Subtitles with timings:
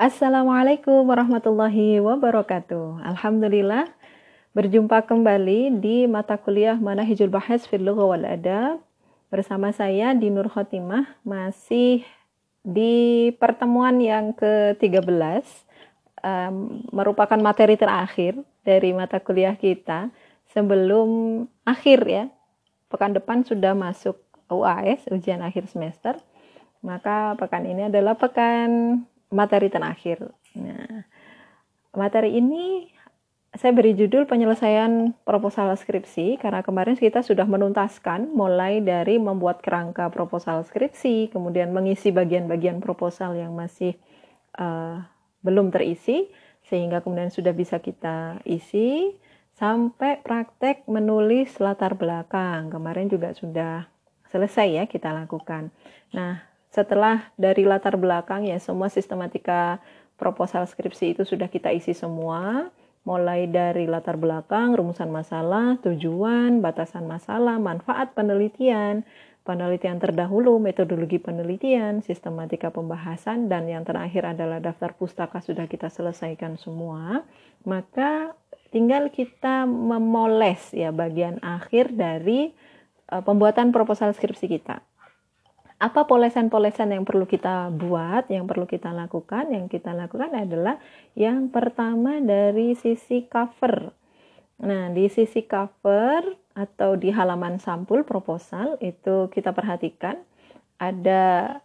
[0.00, 3.04] Assalamualaikum warahmatullahi wabarakatuh.
[3.04, 3.84] Alhamdulillah
[4.56, 8.80] berjumpa kembali di mata kuliah Manahijul Bahas fil wal Adab
[9.28, 12.00] bersama saya di Nur Khotimah masih
[12.64, 15.44] di pertemuan yang ke-13
[16.24, 20.08] um, merupakan materi terakhir dari mata kuliah kita
[20.56, 22.24] sebelum akhir ya.
[22.88, 24.16] Pekan depan sudah masuk
[24.48, 26.16] UAS, ujian akhir semester.
[26.80, 30.28] Maka pekan ini adalah pekan materi terakhir.
[30.58, 31.06] Nah,
[31.94, 32.90] materi ini
[33.50, 40.06] saya beri judul penyelesaian proposal skripsi karena kemarin kita sudah menuntaskan mulai dari membuat kerangka
[40.14, 43.98] proposal skripsi, kemudian mengisi bagian-bagian proposal yang masih
[44.54, 45.02] uh,
[45.42, 46.30] belum terisi,
[46.70, 49.18] sehingga kemudian sudah bisa kita isi
[49.58, 52.70] sampai praktek menulis latar belakang.
[52.70, 53.90] Kemarin juga sudah
[54.30, 55.74] selesai ya kita lakukan.
[56.14, 59.82] Nah, setelah dari latar belakang ya semua sistematika
[60.14, 62.70] proposal skripsi itu sudah kita isi semua,
[63.02, 69.02] mulai dari latar belakang, rumusan masalah, tujuan, batasan masalah, manfaat penelitian,
[69.42, 76.60] penelitian terdahulu, metodologi penelitian, sistematika pembahasan, dan yang terakhir adalah daftar pustaka sudah kita selesaikan
[76.60, 77.24] semua,
[77.64, 78.36] maka
[78.70, 82.52] tinggal kita memoles ya bagian akhir dari
[83.10, 84.84] uh, pembuatan proposal skripsi kita
[85.80, 89.48] apa polesan-polesan yang perlu kita buat, yang perlu kita lakukan?
[89.48, 90.76] Yang kita lakukan adalah
[91.16, 93.88] yang pertama dari sisi cover.
[94.60, 100.20] Nah, di sisi cover atau di halaman sampul proposal itu kita perhatikan
[100.76, 101.56] ada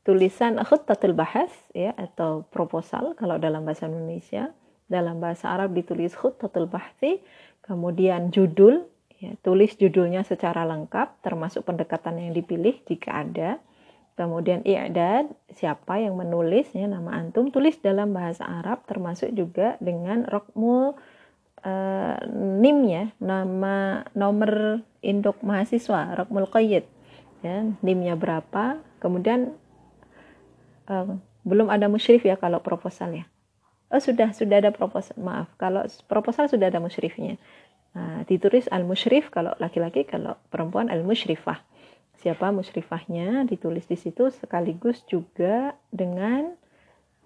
[0.00, 4.48] tulisan khuttatul bahas ya atau proposal kalau dalam bahasa Indonesia.
[4.88, 7.20] Dalam bahasa Arab ditulis khuttatul bahsi,
[7.64, 8.84] kemudian judul
[9.22, 13.62] Ya, tulis judulnya secara lengkap, termasuk pendekatan yang dipilih jika ada.
[14.18, 20.98] Kemudian i'dad, siapa yang menulisnya, nama antum, tulis dalam bahasa Arab, termasuk juga dengan rokmul
[21.62, 26.82] uh, nim ya, nama nomor induk mahasiswa, rokmul qayyid.
[27.46, 29.54] Ya, nimnya berapa, kemudian
[30.90, 31.14] uh,
[31.46, 33.24] belum ada musyrif ya kalau proposal ya.
[33.86, 37.38] Oh sudah, sudah ada proposal, maaf, kalau proposal sudah ada musyrifnya.
[37.92, 41.60] Nah, ditulis al-musyrif kalau laki-laki, kalau perempuan al-musyrifah.
[42.22, 46.54] Siapa musyrifahnya ditulis di situ sekaligus juga dengan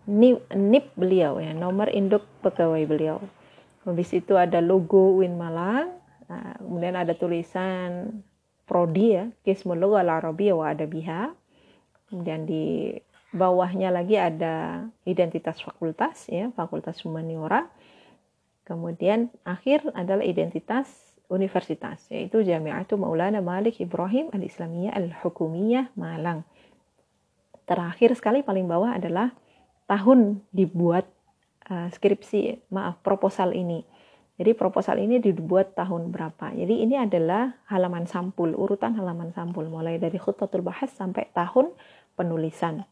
[0.08, 3.18] nip, nip beliau ya, nomor induk pegawai beliau.
[3.86, 5.94] Habis itu ada logo Win Malang,
[6.26, 8.22] nah, kemudian ada tulisan
[8.66, 11.30] prodi ya, Kismul Lugha al-Arabiyyah wa Adabiha.
[12.10, 12.94] Kemudian di
[13.30, 17.68] bawahnya lagi ada identitas fakultas ya, Fakultas Humaniora
[18.66, 20.90] Kemudian akhir adalah identitas
[21.30, 26.42] universitas, yaitu Jami'atu Maulana Malik Ibrahim Al-Islamiyah Al-Hukumiyah Malang.
[27.66, 29.34] Terakhir sekali paling bawah adalah
[29.86, 31.06] tahun dibuat
[31.70, 33.86] uh, skripsi, maaf, proposal ini.
[34.36, 36.52] Jadi proposal ini dibuat tahun berapa.
[36.52, 41.72] Jadi ini adalah halaman sampul, urutan halaman sampul mulai dari khutatul bahas sampai tahun
[42.18, 42.84] penulisan.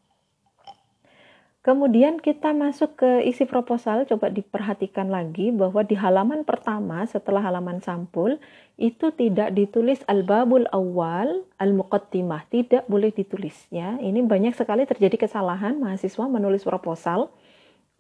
[1.65, 7.81] Kemudian kita masuk ke isi proposal, coba diperhatikan lagi bahwa di halaman pertama setelah halaman
[7.81, 8.37] sampul
[8.77, 13.97] itu tidak ditulis al-babul awal al-muqaddimah, tidak boleh ditulis ya.
[13.97, 17.33] Ini banyak sekali terjadi kesalahan mahasiswa menulis proposal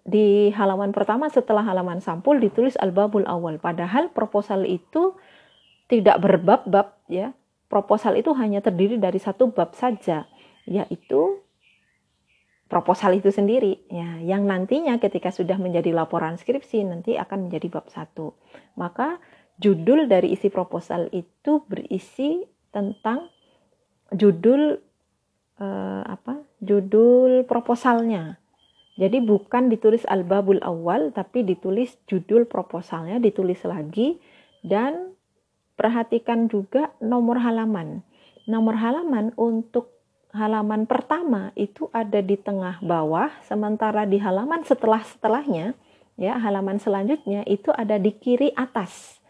[0.05, 5.17] di halaman pertama setelah halaman sampul ditulis al-babul awal, padahal proposal itu
[5.89, 7.33] tidak berbab-bab ya.
[7.73, 10.29] Proposal itu hanya terdiri dari satu bab saja,
[10.69, 11.41] yaitu
[12.75, 17.87] proposal itu sendiri ya yang nantinya ketika sudah menjadi laporan skripsi nanti akan menjadi bab
[17.87, 18.35] satu.
[18.75, 19.23] Maka
[19.63, 22.43] judul dari isi proposal itu berisi
[22.75, 23.31] tentang
[24.11, 24.83] judul
[25.63, 28.43] eh, apa judul proposalnya.
[28.99, 34.19] Jadi bukan ditulis al-babul awal tapi ditulis judul proposalnya ditulis lagi
[34.67, 35.15] dan
[35.79, 38.03] perhatikan juga nomor halaman.
[38.51, 39.95] Nomor halaman untuk
[40.35, 45.79] halaman pertama itu ada di tengah bawah, sementara di halaman setelah-setelahnya,
[46.19, 49.23] ya, halaman selanjutnya itu ada di kiri atas.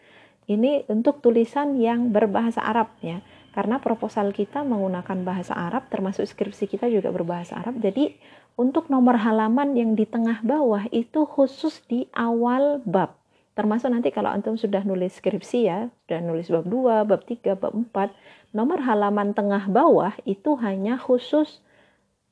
[0.44, 3.24] Ini untuk tulisan yang berbahasa Arab ya.
[3.54, 7.78] Karena proposal kita menggunakan bahasa Arab, termasuk skripsi kita juga berbahasa Arab.
[7.78, 8.18] Jadi
[8.58, 13.23] untuk nomor halaman yang di tengah bawah itu khusus di awal bab.
[13.54, 17.72] Termasuk nanti kalau antum sudah nulis skripsi ya, sudah nulis bab 2, bab 3, bab
[17.72, 18.10] 4,
[18.50, 21.62] nomor halaman tengah bawah itu hanya khusus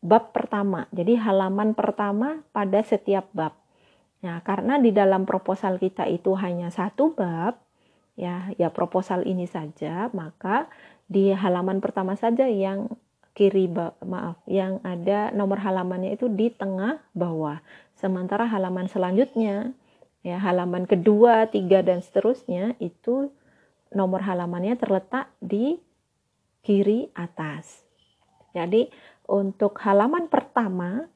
[0.02, 0.90] bab pertama.
[0.90, 3.54] Jadi halaman pertama pada setiap bab.
[4.22, 7.58] Nah, karena di dalam proposal kita itu hanya satu bab,
[8.18, 10.66] ya, ya proposal ini saja, maka
[11.06, 12.90] di halaman pertama saja yang
[13.32, 13.64] kiri
[14.04, 17.64] maaf yang ada nomor halamannya itu di tengah bawah
[17.96, 19.72] sementara halaman selanjutnya
[20.22, 23.30] ya halaman kedua tiga dan seterusnya itu
[23.92, 25.78] nomor halamannya terletak di
[26.62, 27.82] kiri atas
[28.54, 28.90] jadi
[29.26, 31.10] untuk halaman pertama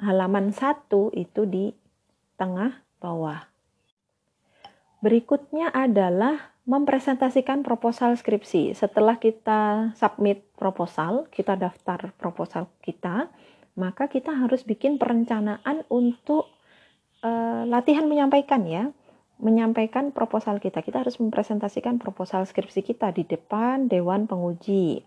[0.00, 1.72] halaman satu itu di
[2.36, 3.48] tengah bawah
[5.02, 8.74] berikutnya adalah mempresentasikan proposal skripsi.
[8.78, 13.26] Setelah kita submit proposal, kita daftar proposal kita,
[13.74, 16.51] maka kita harus bikin perencanaan untuk
[17.22, 18.90] uh, latihan menyampaikan ya.
[19.42, 20.82] Menyampaikan proposal kita.
[20.86, 25.02] Kita harus mempresentasikan proposal skripsi kita di depan dewan penguji.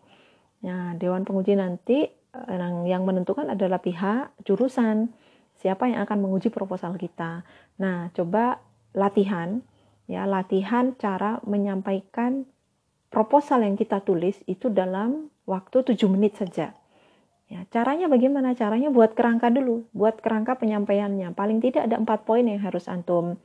[0.68, 2.04] Nah, dewan penguji nanti
[2.36, 5.14] uh, yang menentukan adalah pihak jurusan.
[5.56, 7.48] Siapa yang akan menguji proposal kita.
[7.80, 8.60] Nah, coba
[8.96, 9.64] latihan
[10.06, 12.46] ya latihan cara menyampaikan
[13.10, 16.74] proposal yang kita tulis itu dalam waktu 7 menit saja.
[17.46, 18.58] Ya, caranya bagaimana?
[18.58, 21.38] Caranya buat kerangka dulu, buat kerangka penyampaiannya.
[21.38, 23.38] Paling tidak ada empat poin yang harus antum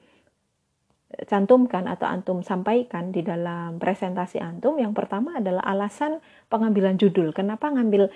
[1.13, 4.81] eh, cantumkan atau antum sampaikan di dalam presentasi antum.
[4.81, 7.37] Yang pertama adalah alasan pengambilan judul.
[7.37, 8.09] Kenapa ngambil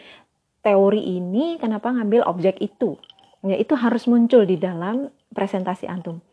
[0.64, 1.60] teori ini?
[1.60, 2.96] Kenapa ngambil objek itu?
[3.44, 6.24] Ya, itu harus muncul di dalam presentasi antum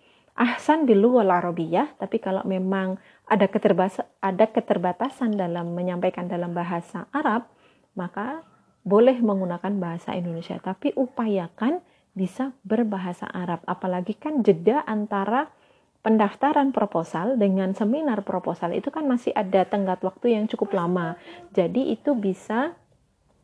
[0.42, 2.96] ahsan bil lughal arabiyah, tapi kalau memang
[3.28, 7.48] ada keterbatasan, ada keterbatasan dalam menyampaikan dalam bahasa Arab,
[7.96, 8.44] maka
[8.82, 11.82] boleh menggunakan bahasa Indonesia, tapi upayakan
[12.18, 13.62] bisa berbahasa Arab.
[13.70, 15.54] Apalagi kan jeda antara
[16.02, 21.16] pendaftaran proposal dengan seminar proposal itu kan masih ada tenggat waktu yang cukup lama.
[21.54, 22.74] Jadi itu bisa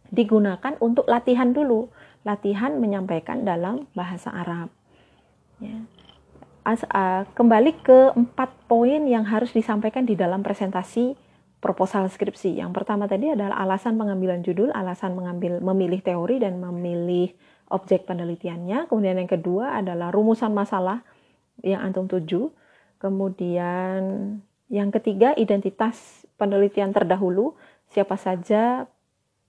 [0.10, 1.94] digunakan untuk latihan dulu,
[2.26, 4.74] latihan menyampaikan dalam bahasa Arab.
[5.62, 5.86] Ya
[7.32, 11.16] kembali ke empat poin yang harus disampaikan di dalam presentasi
[11.58, 12.58] proposal skripsi.
[12.58, 17.34] Yang pertama tadi adalah alasan pengambilan judul, alasan mengambil memilih teori dan memilih
[17.74, 18.88] objek penelitiannya.
[18.88, 21.02] Kemudian yang kedua adalah rumusan masalah
[21.66, 22.54] yang antum tuju.
[22.98, 24.02] Kemudian
[24.70, 27.58] yang ketiga identitas penelitian terdahulu,
[27.90, 28.86] siapa saja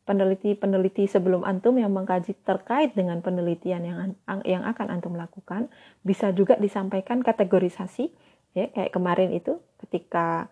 [0.09, 3.99] peneliti-peneliti sebelum antum yang mengkaji terkait dengan penelitian yang
[4.49, 5.69] yang akan antum lakukan
[6.01, 8.09] bisa juga disampaikan kategorisasi
[8.57, 10.49] ya kayak kemarin itu ketika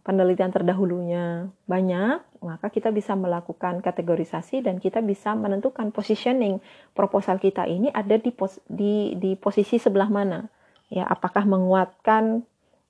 [0.00, 6.62] penelitian terdahulunya banyak maka kita bisa melakukan kategorisasi dan kita bisa menentukan positioning
[6.96, 10.48] proposal kita ini ada di pos, di di posisi sebelah mana
[10.88, 12.42] ya apakah menguatkan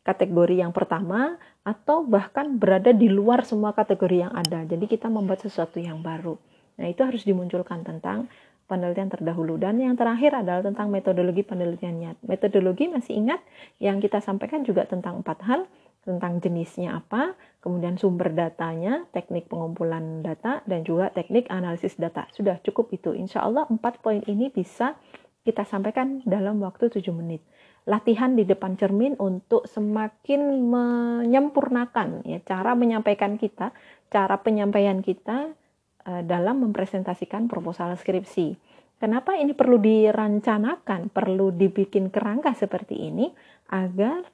[0.09, 1.37] kategori yang pertama
[1.69, 4.65] atau bahkan berada di luar semua kategori yang ada.
[4.65, 6.41] Jadi kita membuat sesuatu yang baru.
[6.81, 8.25] Nah, itu harus dimunculkan tentang
[8.65, 9.61] penelitian terdahulu.
[9.61, 12.25] Dan yang terakhir adalah tentang metodologi penelitiannya.
[12.25, 13.45] Metodologi masih ingat
[13.85, 15.69] yang kita sampaikan juga tentang empat hal,
[16.07, 22.25] tentang jenisnya apa, kemudian sumber datanya, teknik pengumpulan data, dan juga teknik analisis data.
[22.33, 23.13] Sudah cukup itu.
[23.13, 24.97] Insya Allah empat poin ini bisa
[25.45, 27.41] kita sampaikan dalam waktu 7 menit
[27.89, 33.73] latihan di depan cermin untuk semakin menyempurnakan ya cara menyampaikan kita,
[34.13, 35.57] cara penyampaian kita
[36.05, 38.61] uh, dalam mempresentasikan proposal skripsi.
[39.01, 43.33] Kenapa ini perlu dirancanakan, perlu dibikin kerangka seperti ini
[43.73, 44.27] agar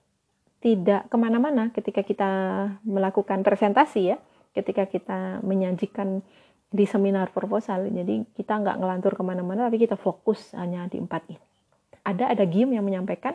[0.65, 2.31] tidak ke mana-mana ketika kita
[2.89, 4.19] melakukan presentasi ya,
[4.57, 6.25] ketika kita menyajikan
[6.73, 7.85] di seminar proposal.
[7.93, 11.45] Jadi kita nggak ngelantur ke mana-mana, tapi kita fokus hanya di empat ini
[12.05, 13.35] ada ada Gium yang menyampaikan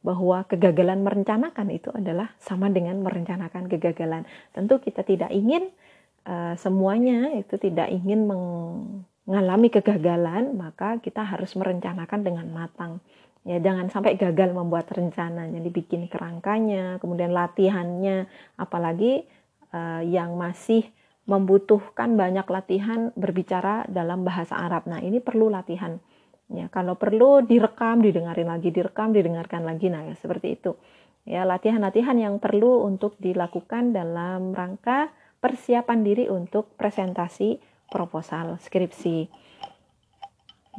[0.00, 4.24] bahwa kegagalan merencanakan itu adalah sama dengan merencanakan kegagalan.
[4.52, 5.68] Tentu kita tidak ingin
[6.24, 13.04] uh, semuanya itu tidak ingin mengalami kegagalan, maka kita harus merencanakan dengan matang.
[13.40, 15.48] Ya, jangan sampai gagal membuat rencana.
[15.48, 18.28] Jadi bikin kerangkanya, kemudian latihannya,
[18.60, 19.24] apalagi
[19.72, 20.84] uh, yang masih
[21.24, 24.84] membutuhkan banyak latihan berbicara dalam bahasa Arab.
[24.84, 25.96] Nah, ini perlu latihan
[26.50, 29.86] Ya, kalau perlu direkam, didengarin lagi, direkam, didengarkan lagi.
[29.86, 30.74] Nah, ya, seperti itu.
[31.22, 39.30] Ya, latihan-latihan yang perlu untuk dilakukan dalam rangka persiapan diri untuk presentasi proposal skripsi.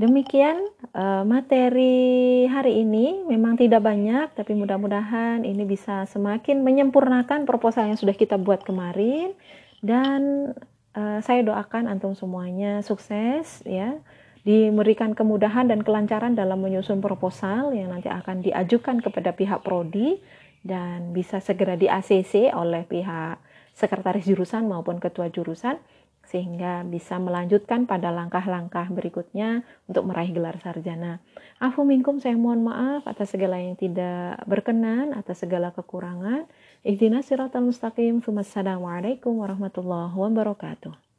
[0.01, 0.65] Demikian
[0.98, 3.22] uh, materi hari ini.
[3.29, 9.38] Memang tidak banyak tapi mudah-mudahan ini bisa semakin menyempurnakan proposal yang sudah kita buat kemarin.
[9.77, 10.51] Dan
[10.98, 14.01] uh, saya doakan antum semuanya sukses ya.
[14.41, 20.17] Diberikan kemudahan dan kelancaran dalam menyusun proposal yang nanti akan diajukan kepada pihak prodi
[20.65, 23.38] dan bisa segera di ACC oleh pihak
[23.77, 25.77] sekretaris jurusan maupun ketua jurusan
[26.25, 31.19] sehingga bisa melanjutkan pada langkah-langkah berikutnya untuk meraih gelar sarjana.
[31.59, 36.47] Afu minkum saya mohon maaf atas segala yang tidak berkenan, atas segala kekurangan.
[36.87, 38.23] Ihdinas siratal mustaqim.
[38.23, 41.10] Wassalamualaikum warahmatullahi wabarakatuh.